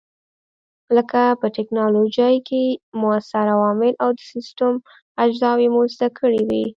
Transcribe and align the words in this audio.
لکه 0.95 1.21
په 1.39 1.47
ټېکنالوجۍ 1.55 2.35
کې 2.47 2.63
موثر 3.01 3.45
عوامل 3.55 3.93
او 4.03 4.09
د 4.17 4.21
سیسټم 4.31 4.73
اجزاوې 5.23 5.67
مو 5.73 5.81
زده 5.93 6.09
کړې 6.19 6.41
وې. 6.49 6.65